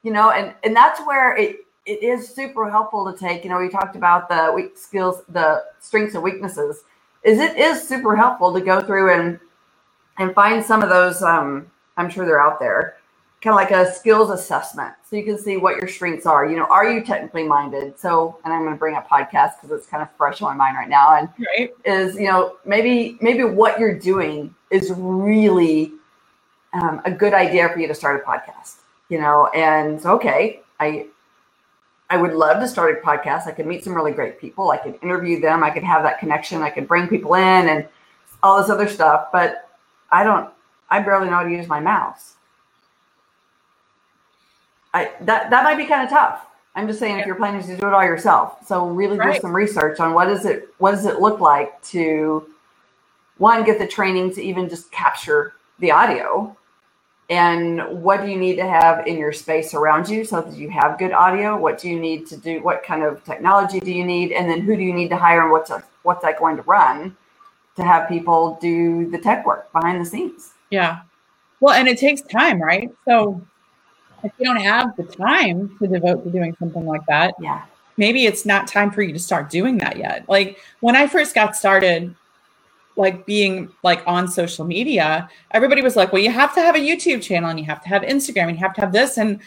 [0.01, 3.43] you know, and and that's where it it is super helpful to take.
[3.43, 6.83] You know, we talked about the weak skills, the strengths and weaknesses.
[7.23, 9.39] Is it is super helpful to go through and
[10.17, 11.21] and find some of those.
[11.21, 12.97] Um, I'm sure they're out there,
[13.41, 16.45] kind of like a skills assessment, so you can see what your strengths are.
[16.45, 17.99] You know, are you technically minded?
[17.99, 20.65] So, and I'm going to bring up podcast because it's kind of fresh on my
[20.65, 21.15] mind right now.
[21.15, 21.71] And right.
[21.85, 25.93] is you know maybe maybe what you're doing is really
[26.73, 28.77] um, a good idea for you to start a podcast.
[29.09, 31.07] You know, and okay, I
[32.09, 33.47] I would love to start a podcast.
[33.47, 34.71] I could meet some really great people.
[34.71, 35.63] I could interview them.
[35.63, 36.61] I could have that connection.
[36.61, 37.87] I could bring people in and
[38.43, 39.31] all this other stuff.
[39.31, 39.69] But
[40.11, 40.49] I don't,
[40.89, 42.35] I barely know how to use my mouse.
[44.93, 46.45] I that that might be kind of tough.
[46.75, 48.65] I'm just saying if you're planning to do it all yourself.
[48.65, 49.35] So really right.
[49.35, 52.47] do some research on what does it what does it look like to
[53.37, 56.55] one get the training to even just capture the audio
[57.29, 60.69] and what do you need to have in your space around you so that you
[60.69, 61.57] have good audio?
[61.57, 64.31] What do you need to do what kind of technology do you need?
[64.31, 65.71] And then who do you need to hire and what's
[66.03, 67.17] what's that going to run
[67.77, 70.53] to have people do the tech work behind the scenes?
[70.69, 71.01] Yeah.
[71.61, 72.91] Well and it takes time right?
[73.05, 73.41] So
[74.23, 77.63] if you don't have the time to devote to doing something like that yeah.
[77.97, 80.25] maybe it's not time for you to start doing that yet.
[80.27, 82.15] Like when i first got started
[82.95, 86.79] like being like on social media, everybody was like, well, you have to have a
[86.79, 89.17] YouTube channel and you have to have Instagram and you have to have this.
[89.17, 89.39] And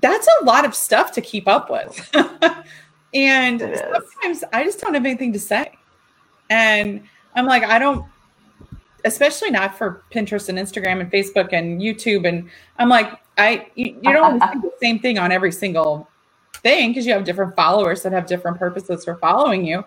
[0.00, 2.10] that's a lot of stuff to keep up with.
[3.14, 5.72] and sometimes I just don't have anything to say.
[6.50, 7.02] And
[7.34, 8.04] I'm like, I don't,
[9.04, 12.28] especially not for Pinterest and Instagram and Facebook and YouTube.
[12.28, 16.08] And I'm like, I, you, you don't do the same thing on every single
[16.62, 19.84] thing because you have different followers that have different purposes for following you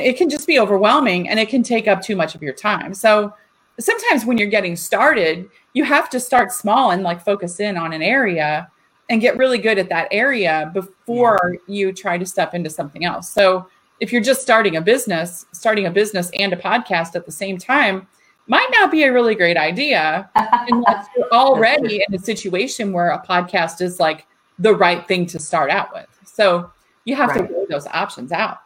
[0.00, 2.94] it can just be overwhelming and it can take up too much of your time.
[2.94, 3.34] So
[3.78, 7.92] sometimes when you're getting started, you have to start small and like focus in on
[7.92, 8.70] an area
[9.10, 11.74] and get really good at that area before yeah.
[11.74, 13.28] you try to step into something else.
[13.28, 13.66] So
[14.00, 17.58] if you're just starting a business, starting a business and a podcast at the same
[17.58, 18.06] time
[18.46, 23.24] might not be a really great idea unless you're already in a situation where a
[23.24, 24.26] podcast is like
[24.58, 26.08] the right thing to start out with.
[26.24, 26.70] So
[27.04, 27.48] you have right.
[27.48, 28.58] to weigh those options out.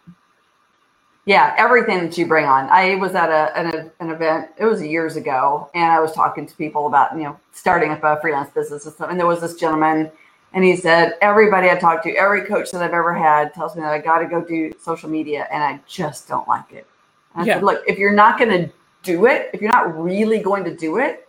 [1.27, 2.69] Yeah, everything that you bring on.
[2.71, 6.47] I was at a, an, an event, it was years ago, and I was talking
[6.47, 9.11] to people about, you know, starting up a freelance business and stuff.
[9.11, 10.12] And there was this gentleman,
[10.53, 13.83] and he said, Everybody I talked to, every coach that I've ever had tells me
[13.83, 16.87] that I got to go do social media, and I just don't like it.
[17.35, 17.55] And I yeah.
[17.55, 20.77] said, Look, if you're not going to do it, if you're not really going to
[20.77, 21.29] do it,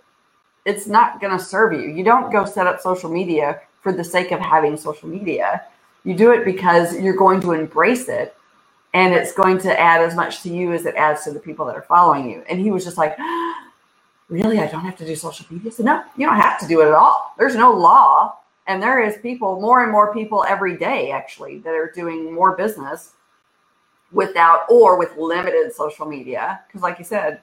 [0.65, 1.89] it's not going to serve you.
[1.89, 5.63] You don't go set up social media for the sake of having social media.
[6.03, 8.36] You do it because you're going to embrace it
[8.97, 11.65] and it's going to add as much to you as it adds to the people
[11.67, 12.43] that are following you.
[12.49, 13.15] And he was just like,
[14.29, 14.59] Really?
[14.59, 15.71] I don't have to do social media?
[15.71, 17.33] So, no, you don't have to do it at all.
[17.37, 18.39] There's no law.
[18.65, 22.57] And there is people, more and more people every day, actually, that are doing more
[22.57, 23.13] business
[24.11, 26.59] without or with limited social media.
[26.67, 27.41] Because, like you said,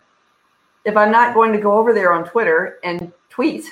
[0.84, 3.64] if I'm not going to go over there on Twitter and tweet,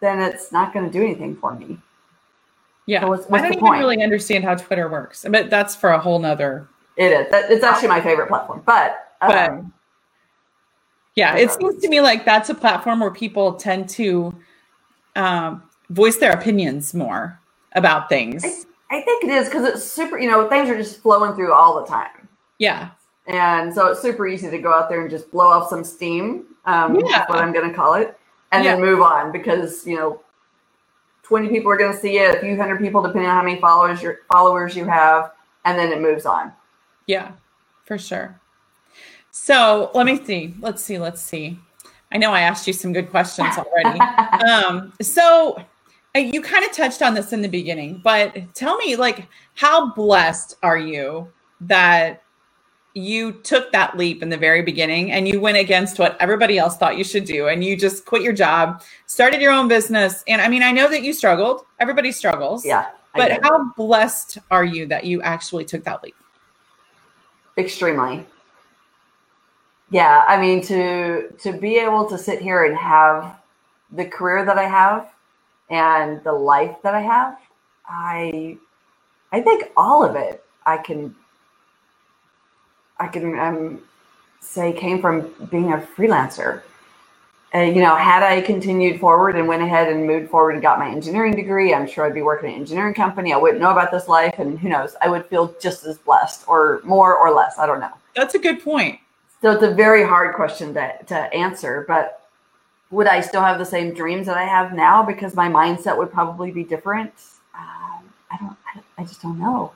[0.00, 1.78] then it's not going to do anything for me.
[2.86, 5.90] Yeah, so what's, what's I don't even really understand how Twitter works, but that's for
[5.90, 6.68] a whole nother.
[6.96, 7.26] It is.
[7.30, 9.12] It's actually my favorite platform, but.
[9.20, 9.64] Um, but
[11.14, 14.34] yeah, it seems to me like that's a platform where people tend to
[15.14, 17.40] um, voice their opinions more
[17.72, 18.44] about things.
[18.44, 20.18] I, I think it is because it's super.
[20.18, 22.28] You know, things are just flowing through all the time.
[22.58, 22.90] Yeah,
[23.26, 26.44] and so it's super easy to go out there and just blow off some steam.
[26.66, 27.26] Um, yeah.
[27.28, 28.18] what I'm going to call it,
[28.52, 28.72] and yeah.
[28.72, 30.20] then move on because you know
[31.22, 33.60] 20 people are going to see it, a few hundred people, depending on how many
[33.60, 35.32] followers your followers you have,
[35.64, 36.52] and then it moves on.
[37.06, 37.32] Yeah,
[37.84, 38.40] for sure.
[39.30, 40.54] So let me see.
[40.60, 40.98] Let's see.
[40.98, 41.58] Let's see.
[42.12, 44.00] I know I asked you some good questions already.
[44.50, 45.62] um, so
[46.16, 49.92] uh, you kind of touched on this in the beginning, but tell me, like, how
[49.92, 52.22] blessed are you that
[52.94, 56.78] you took that leap in the very beginning and you went against what everybody else
[56.78, 60.24] thought you should do and you just quit your job, started your own business.
[60.26, 61.66] And I mean, I know that you struggled.
[61.78, 62.64] Everybody struggles.
[62.64, 62.86] Yeah.
[63.14, 66.14] But how blessed are you that you actually took that leap?
[67.58, 68.26] Extremely.
[69.90, 73.36] Yeah, I mean to to be able to sit here and have
[73.92, 75.08] the career that I have
[75.70, 77.38] and the life that I have,
[77.86, 78.58] I
[79.32, 81.14] I think all of it I can
[82.98, 83.80] I can um,
[84.40, 86.62] say came from being a freelancer.
[87.56, 90.78] Uh, you know, had I continued forward and went ahead and moved forward and got
[90.78, 93.32] my engineering degree, I'm sure I'd be working in an engineering company.
[93.32, 94.94] I wouldn't know about this life, and who knows?
[95.00, 97.56] I would feel just as blessed, or more or less.
[97.58, 97.92] I don't know.
[98.14, 99.00] That's a good point.
[99.40, 102.28] So it's a very hard question to, to answer, but
[102.90, 106.12] would I still have the same dreams that I have now because my mindset would
[106.12, 107.14] probably be different?
[107.54, 108.56] Um, I don't.
[108.74, 109.72] I, I just don't know.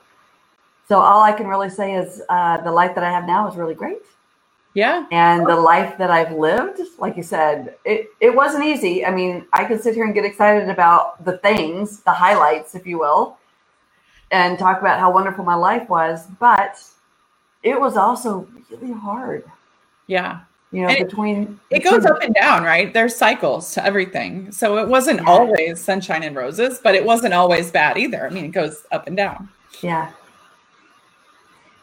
[0.87, 3.55] So all I can really say is uh, the life that I have now is
[3.55, 4.03] really great.
[4.73, 5.05] Yeah.
[5.11, 9.05] And the life that I've lived, like you said, it, it wasn't easy.
[9.05, 12.87] I mean, I could sit here and get excited about the things, the highlights, if
[12.87, 13.37] you will,
[14.31, 16.81] and talk about how wonderful my life was, but
[17.63, 19.43] it was also really hard.
[20.07, 20.41] Yeah.
[20.71, 22.93] You know, and between it, it goes up and down, right?
[22.93, 24.53] There's cycles to everything.
[24.53, 25.29] So it wasn't yeah.
[25.29, 28.25] always sunshine and roses, but it wasn't always bad either.
[28.25, 29.49] I mean, it goes up and down.
[29.81, 30.11] Yeah.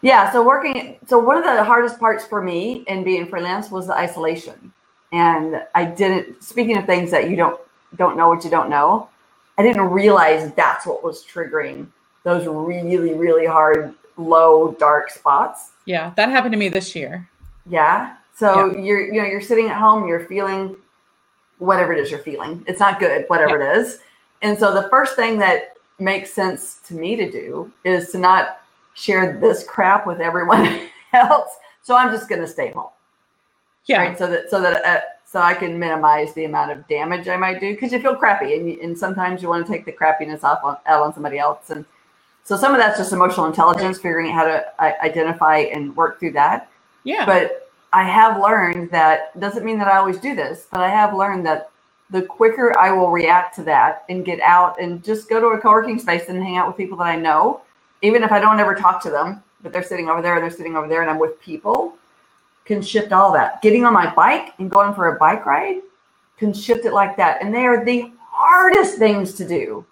[0.03, 3.87] Yeah, so working so one of the hardest parts for me in being freelance was
[3.87, 4.73] the isolation.
[5.13, 7.61] And I didn't speaking of things that you don't
[7.97, 9.09] don't know what you don't know.
[9.57, 11.89] I didn't realize that's what was triggering
[12.23, 15.71] those really, really hard, low, dark spots.
[15.87, 17.29] Yeah, that happened to me this year.
[17.67, 18.17] Yeah.
[18.37, 18.81] So yeah.
[18.81, 20.77] you're, you know, you're sitting at home, you're feeling
[21.59, 22.63] whatever it is you're feeling.
[22.69, 23.73] It's not good, whatever yeah.
[23.73, 23.99] it is.
[24.43, 28.61] And so the first thing that makes sense to me to do is to not
[28.99, 31.51] share this crap with everyone else.
[31.83, 32.91] So I'm just going to stay home.
[33.87, 33.99] Yeah.
[33.99, 34.19] Right?
[34.19, 37.61] So that so that uh, so I can minimize the amount of damage I might
[37.61, 40.63] do because you feel crappy and, and sometimes you want to take the crappiness off
[40.63, 41.85] on, out on somebody else and
[42.49, 46.19] so some of that's just emotional intelligence, figuring out how to uh, identify and work
[46.19, 46.71] through that.
[47.05, 47.27] Yeah.
[47.27, 51.15] But I have learned that doesn't mean that I always do this, but I have
[51.15, 51.71] learned that
[52.09, 55.61] the quicker I will react to that and get out and just go to a
[55.61, 57.61] co-working space and hang out with people that I know,
[58.03, 60.51] even if I don't ever talk to them, but they're sitting over there and they're
[60.51, 61.97] sitting over there and I'm with people,
[62.65, 63.63] can shift all that.
[63.63, 65.81] Getting on my bike and going for a bike ride
[66.37, 67.43] can shift it like that.
[67.43, 69.85] And they are the hardest things to do.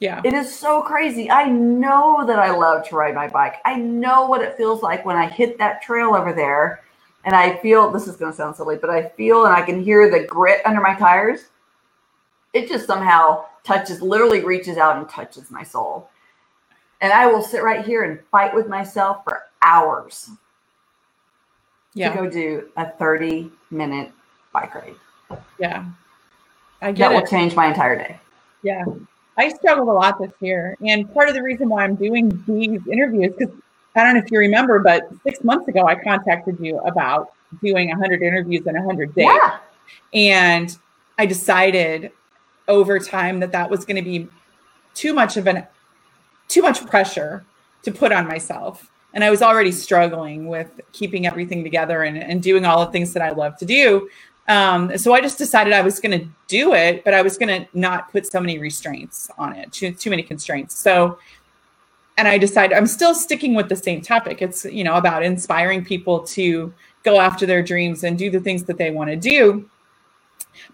[0.00, 0.20] Yeah.
[0.24, 1.30] It is so crazy.
[1.30, 3.56] I know that I love to ride my bike.
[3.64, 6.82] I know what it feels like when I hit that trail over there
[7.24, 9.82] and I feel this is going to sound silly, but I feel and I can
[9.82, 11.48] hear the grit under my tires.
[12.52, 16.10] It just somehow touches, literally reaches out and touches my soul.
[17.04, 20.30] And I will sit right here and fight with myself for hours
[21.92, 22.08] yeah.
[22.08, 24.10] to go do a 30 minute
[24.54, 24.94] bike ride.
[25.58, 25.84] Yeah.
[26.80, 27.20] I get that it.
[27.20, 28.18] will change my entire day.
[28.62, 28.86] Yeah.
[29.36, 30.78] I struggled a lot this year.
[30.80, 33.54] And part of the reason why I'm doing these interviews, because
[33.94, 37.90] I don't know if you remember, but six months ago, I contacted you about doing
[37.90, 39.26] 100 interviews in 100 days.
[39.26, 39.58] Yeah.
[40.14, 40.74] And
[41.18, 42.12] I decided
[42.66, 44.26] over time that that was going to be
[44.94, 45.66] too much of an,
[46.48, 47.44] too much pressure
[47.82, 48.90] to put on myself.
[49.12, 53.12] And I was already struggling with keeping everything together and, and doing all the things
[53.12, 54.08] that I love to do.
[54.48, 57.48] Um, so I just decided I was going to do it, but I was going
[57.48, 60.76] to not put so many restraints on it, too, too many constraints.
[60.76, 61.18] So,
[62.18, 64.42] and I decided I'm still sticking with the same topic.
[64.42, 66.72] It's, you know, about inspiring people to
[67.04, 69.68] go after their dreams and do the things that they want to do.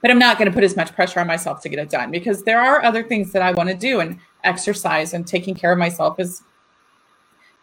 [0.00, 2.10] But I'm not going to put as much pressure on myself to get it done
[2.10, 5.72] because there are other things that I want to do and exercise and taking care
[5.72, 6.42] of myself is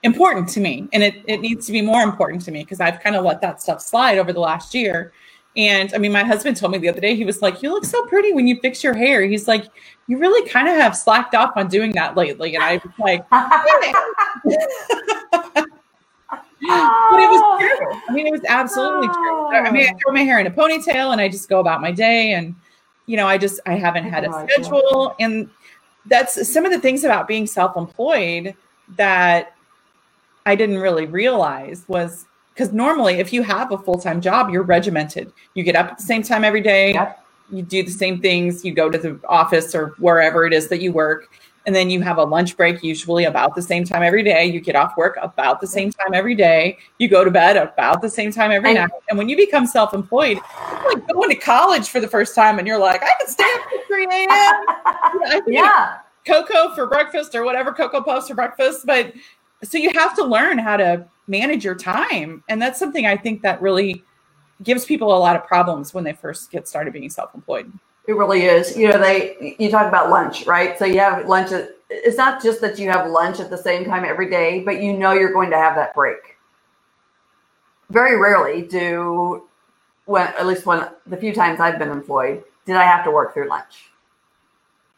[0.04, 0.88] important to me.
[0.94, 3.42] And it, it needs to be more important to me because I've kind of let
[3.42, 5.12] that stuff slide over the last year
[5.58, 7.84] and I mean, my husband told me the other day, he was like, You look
[7.84, 9.24] so pretty when you fix your hair.
[9.24, 9.66] He's like,
[10.06, 12.54] You really kind of have slacked off on doing that lately.
[12.56, 13.26] And I was like,
[17.10, 18.02] But it was true.
[18.10, 19.48] I mean, it was absolutely true.
[19.56, 21.92] I mean, I throw my hair in a ponytail and I just go about my
[21.92, 22.34] day.
[22.34, 22.54] And,
[23.06, 25.16] you know, I just, I haven't had a schedule.
[25.20, 25.50] And
[26.06, 28.56] that's some of the things about being self employed
[28.98, 29.56] that
[30.46, 35.32] I didn't really realize was because normally if you have a full-time job you're regimented
[35.54, 37.24] you get up at the same time every day yep.
[37.52, 40.82] you do the same things you go to the office or wherever it is that
[40.82, 41.30] you work
[41.68, 44.46] and then you have a lunch break usually about the same time every day.
[44.46, 46.78] You get off work about the same time every day.
[46.98, 48.90] You go to bed about the same time every night.
[49.10, 50.40] And when you become self-employed
[50.86, 53.70] like going to college for the first time and you're like i can stay up
[53.70, 55.98] to 3 a.m yeah.
[56.26, 59.14] Cocoa for breakfast or whatever cocoa puffs for breakfast but
[59.64, 62.44] so you have to learn how to manage your time.
[62.48, 64.04] And that's something i think that really
[64.64, 67.72] gives people a lot of problems when they first get started being self-employed
[68.08, 71.52] it really is you know they you talk about lunch right so you have lunch
[71.52, 74.82] at, it's not just that you have lunch at the same time every day but
[74.82, 76.38] you know you're going to have that break
[77.90, 79.48] very rarely do
[80.06, 83.34] when at least when the few times i've been employed did i have to work
[83.34, 83.92] through lunch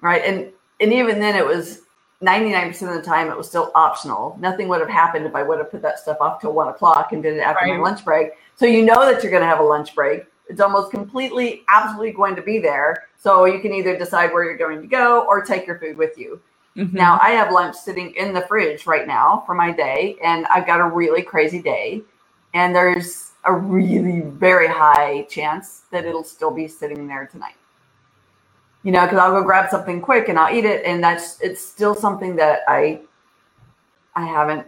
[0.02, 1.82] right and and even then it was
[2.22, 4.38] 99% of the time it was still optional.
[4.42, 7.14] Nothing would have happened if I would have put that stuff off till one o'clock
[7.14, 7.78] and did it after right.
[7.78, 8.32] my lunch break.
[8.56, 10.26] So you know that you're going to have a lunch break.
[10.50, 13.06] It's almost completely, absolutely going to be there.
[13.18, 16.18] So you can either decide where you're going to go or take your food with
[16.18, 16.42] you.
[16.76, 16.96] Mm-hmm.
[16.96, 20.66] Now I have lunch sitting in the fridge right now for my day, and I've
[20.66, 22.02] got a really crazy day.
[22.54, 27.56] And there's a really very high chance that it'll still be sitting there tonight
[28.84, 31.62] you know, because I'll go grab something quick and I'll eat it, and that's it's
[31.62, 33.02] still something that I
[34.16, 34.68] I haven't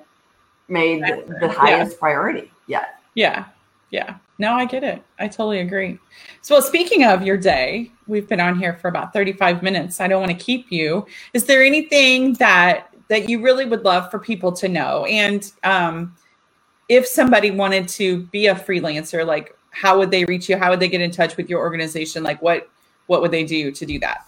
[0.68, 2.00] made the, the highest yeah.
[2.00, 3.00] priority yet.
[3.16, 3.46] Yeah,
[3.90, 4.18] yeah.
[4.42, 5.04] No, I get it.
[5.20, 6.00] I totally agree.
[6.42, 10.02] So, speaking of your day, we've been on here for about 35 minutes.
[10.02, 11.06] I don't want to keep you.
[11.34, 15.06] Is there anything that that you really would love for people to know?
[15.06, 16.18] And um,
[16.90, 20.58] if somebody wanted to be a freelancer, like how would they reach you?
[20.58, 22.24] How would they get in touch with your organization?
[22.24, 22.68] Like what
[23.06, 24.26] what would they do to do that?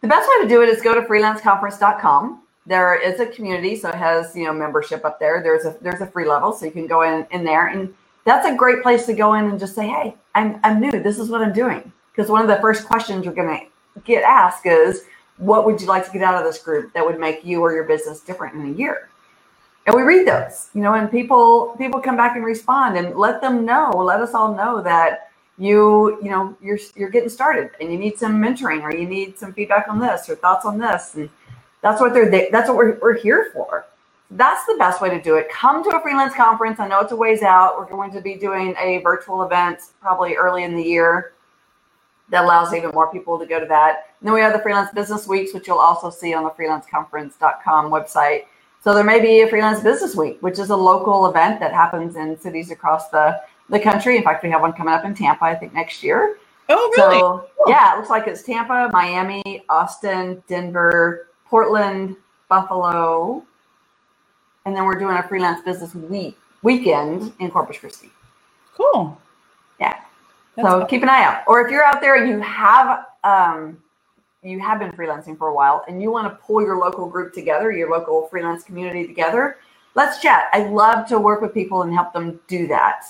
[0.00, 2.42] The best way to do it is go to freelanceconference.com.
[2.66, 5.44] There is a community, so it has you know membership up there.
[5.44, 7.94] There's a there's a free level, so you can go in in there, and
[8.26, 10.90] that's a great place to go in and just say, hey, I'm I'm new.
[11.02, 11.90] This is what I'm doing.
[12.12, 15.04] Because one of the first questions you're going to get asked is,
[15.38, 17.72] what would you like to get out of this group that would make you or
[17.72, 19.08] your business different in a year?
[19.86, 23.40] And we read those, you know, and people people come back and respond and let
[23.40, 27.92] them know, let us all know that you, you know, you're you're getting started and
[27.92, 31.14] you need some mentoring or you need some feedback on this or thoughts on this.
[31.14, 31.30] And
[31.80, 33.86] that's what they're that's what we're, we're here for.
[34.30, 35.48] That's the best way to do it.
[35.50, 36.80] Come to a freelance conference.
[36.80, 37.78] I know it's a ways out.
[37.78, 41.32] We're going to be doing a virtual event probably early in the year
[42.30, 44.06] that allows even more people to go to that.
[44.20, 47.90] And then we have the freelance business weeks, which you'll also see on the freelanceconference.com
[47.90, 48.46] website.
[48.82, 52.16] So there may be a freelance business week, which is a local event that happens
[52.16, 54.16] in cities across the, the country.
[54.16, 56.38] In fact, we have one coming up in Tampa, I think next year.
[56.68, 57.18] Oh, really?
[57.18, 57.64] So, cool.
[57.68, 62.16] yeah, it looks like it's Tampa, Miami, Austin, Denver, Portland,
[62.48, 63.44] Buffalo,
[64.66, 68.10] and then we're doing a freelance business week weekend in Corpus Christi.
[68.76, 69.18] Cool.
[69.80, 69.98] Yeah.
[70.56, 71.44] That's so keep an eye out.
[71.46, 73.78] Or if you're out there and you have um,
[74.42, 77.32] you have been freelancing for a while and you want to pull your local group
[77.32, 79.58] together, your local freelance community together,
[79.94, 80.44] let's chat.
[80.52, 83.04] I love to work with people and help them do that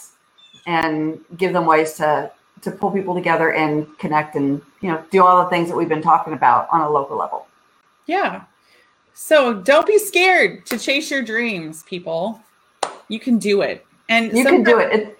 [0.66, 2.30] and give them ways to
[2.62, 5.88] to pull people together and connect and you know do all the things that we've
[5.88, 7.46] been talking about on a local level.
[8.06, 8.42] Yeah.
[9.18, 12.38] So don't be scared to chase your dreams, people.
[13.08, 13.84] You can do it.
[14.10, 14.92] And you can do it.
[14.92, 15.18] it.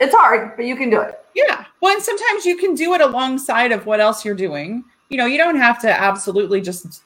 [0.00, 1.24] It's hard, but you can do it.
[1.34, 1.64] Yeah.
[1.80, 4.84] Well, and sometimes you can do it alongside of what else you're doing.
[5.10, 7.02] You know, you don't have to absolutely just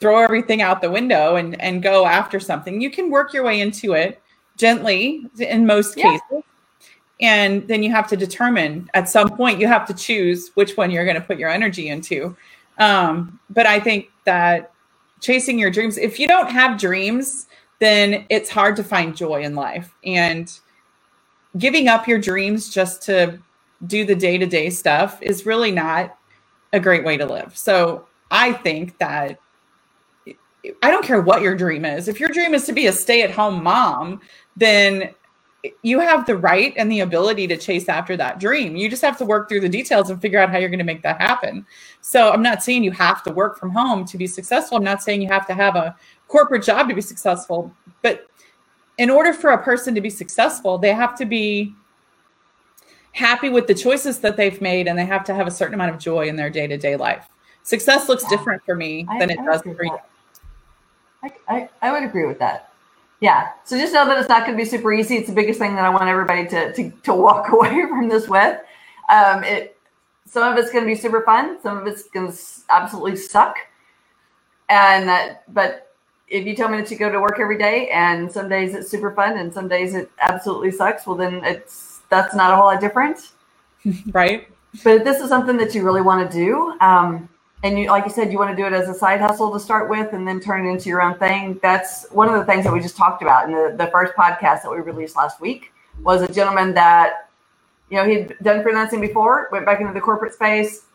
[0.00, 2.80] throw everything out the window and and go after something.
[2.80, 4.20] You can work your way into it
[4.56, 6.18] gently in most yeah.
[6.18, 6.44] cases.
[7.20, 10.90] And then you have to determine at some point you have to choose which one
[10.90, 12.36] you're going to put your energy into.
[12.78, 14.71] Um, but I think that
[15.22, 15.96] chasing your dreams.
[15.96, 17.46] If you don't have dreams,
[17.78, 19.94] then it's hard to find joy in life.
[20.04, 20.52] And
[21.56, 23.38] giving up your dreams just to
[23.86, 26.18] do the day to day stuff is really not
[26.72, 27.56] a great way to live.
[27.56, 29.38] So I think that
[30.82, 32.08] I don't care what your dream is.
[32.08, 34.20] If your dream is to be a stay at home mom,
[34.56, 35.10] then
[35.82, 38.74] you have the right and the ability to chase after that dream.
[38.74, 40.84] You just have to work through the details and figure out how you're going to
[40.84, 41.64] make that happen.
[42.00, 44.76] So I'm not saying you have to work from home to be successful.
[44.76, 45.96] I'm not saying you have to have a
[46.26, 48.26] corporate job to be successful, but
[48.98, 51.74] in order for a person to be successful, they have to be
[53.12, 55.94] happy with the choices that they've made and they have to have a certain amount
[55.94, 57.28] of joy in their day-to-day life.
[57.62, 58.30] Success looks yeah.
[58.30, 59.98] different for me than it I does for you.
[61.22, 62.71] I, I, I would agree with that
[63.22, 63.52] yeah.
[63.64, 65.16] So just know that it's not going to be super easy.
[65.16, 68.28] It's the biggest thing that I want everybody to to, to walk away from this
[68.28, 68.60] with.
[69.08, 69.78] Um, it
[70.26, 71.62] some of it's going to be super fun.
[71.62, 73.56] Some of it's going to absolutely suck.
[74.68, 75.94] And that, but
[76.26, 78.90] if you tell me that you go to work every day and some days it's
[78.90, 82.64] super fun and some days it absolutely sucks, well then it's that's not a whole
[82.64, 83.32] lot different,
[84.12, 84.48] right?
[84.82, 87.28] But if this is something that you really want to do, um,
[87.62, 89.60] and you like you said you want to do it as a side hustle to
[89.60, 91.58] start with and then turn it into your own thing.
[91.62, 94.62] That's one of the things that we just talked about in the, the first podcast
[94.62, 97.28] that we released last week was a gentleman that
[97.90, 100.86] you know he'd done freelancing before went back into the corporate space.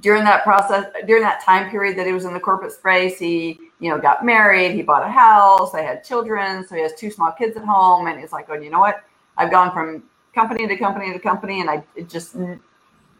[0.00, 3.60] During that process during that time period that he was in the corporate space he
[3.78, 7.10] you know got married he bought a house they had children so he has two
[7.10, 9.04] small kids at home and he's like oh you know what?
[9.36, 10.02] I've gone from
[10.34, 12.36] company to company to company and i just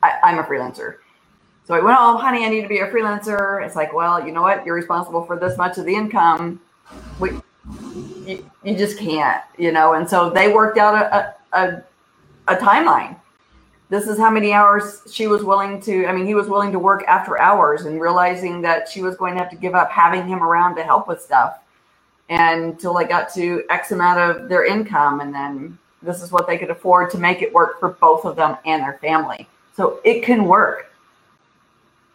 [0.02, 0.96] I, i'm a freelancer
[1.80, 3.64] went, oh, honey, I need to be a freelancer.
[3.64, 4.66] It's like, well, you know what?
[4.66, 6.60] You're responsible for this much of the income.
[7.18, 7.30] We,
[8.26, 9.94] you, you just can't, you know.
[9.94, 11.82] And so they worked out a, a,
[12.48, 13.16] a timeline.
[13.88, 16.06] This is how many hours she was willing to.
[16.06, 19.34] I mean, he was willing to work after hours, and realizing that she was going
[19.34, 21.58] to have to give up having him around to help with stuff,
[22.30, 26.56] until they got to X amount of their income, and then this is what they
[26.56, 29.46] could afford to make it work for both of them and their family.
[29.76, 30.91] So it can work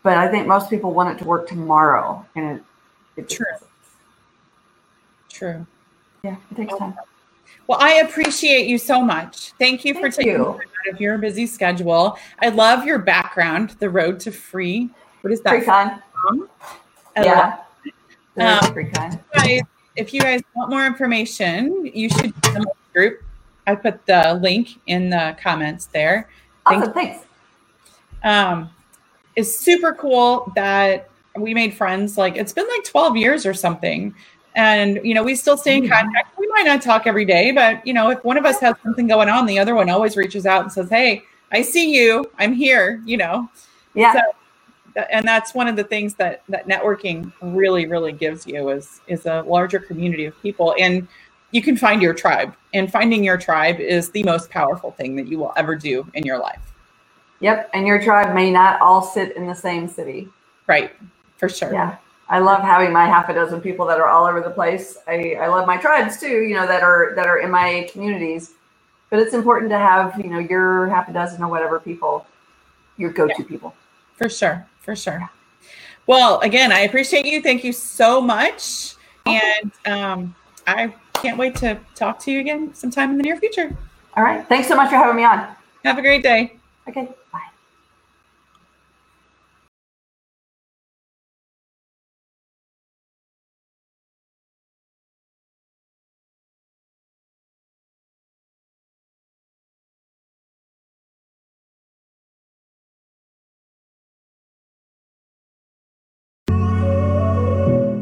[0.03, 2.63] but I think most people want it to work tomorrow, and it,
[3.17, 3.45] it true.
[5.29, 5.67] True.
[6.23, 6.95] Yeah, it takes time.
[7.67, 9.51] Well, I appreciate you so much.
[9.59, 10.43] Thank you Thank for taking you.
[10.45, 12.17] time out of your busy schedule.
[12.39, 14.89] I love your background, the road to free.
[15.21, 15.49] What is that?
[15.49, 16.01] Free con.
[17.17, 17.59] Yeah.
[18.37, 19.19] Um, free con.
[19.33, 19.61] Guys,
[19.95, 23.23] if you guys want more information, you should to the group.
[23.65, 26.29] I put the link in the comments there.
[26.65, 26.93] Awesome.
[26.93, 27.25] Thanks.
[28.23, 28.69] Um,
[29.37, 32.17] is super cool that we made friends.
[32.17, 34.13] Like it's been like 12 years or something.
[34.55, 35.93] And, you know, we still stay in mm-hmm.
[35.93, 36.37] contact.
[36.37, 39.05] We might not talk every day, but, you know, if one of us has something
[39.05, 41.21] going on, the other one always reaches out and says, Hey,
[41.51, 42.29] I see you.
[42.39, 43.47] I'm here, you know?
[43.93, 44.13] Yeah.
[44.13, 44.21] So,
[45.11, 49.27] and that's one of the things that that networking really really gives you is is
[49.27, 51.07] a larger community of people and
[51.51, 55.27] you can find your tribe and finding your tribe is the most powerful thing that
[55.27, 56.66] you will ever do in your life
[57.39, 57.69] Yep.
[57.73, 60.29] And your tribe may not all sit in the same city.
[60.67, 60.91] Right.
[61.37, 61.71] for sure.
[61.71, 61.97] Yeah.
[62.29, 64.97] I love having my half a dozen people that are all over the place.
[65.07, 68.53] I, I love my tribes too, you know, that are that are in my communities.
[69.09, 72.27] But it's important to have, you know, your half a dozen or whatever people,
[72.97, 73.45] your go-to yeah.
[73.45, 73.73] people.
[74.17, 74.67] For sure.
[74.81, 75.29] For sure.
[76.05, 77.41] Well, again, I appreciate you.
[77.41, 78.95] Thank you so much.
[79.25, 80.35] And um,
[80.65, 83.75] I can't wait to talk to you again sometime in the near future.
[84.17, 84.45] All right.
[84.49, 85.47] Thanks so much for having me on.
[85.85, 86.56] Have a great day.
[86.89, 87.09] Okay.
[87.31, 87.41] Bye.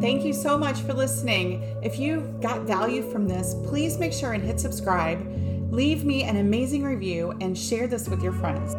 [0.02, 1.64] Thank you so much for listening.
[1.82, 5.20] If you got value from this, please make sure and hit subscribe,
[5.72, 8.76] leave me an amazing review, and share this with your friends.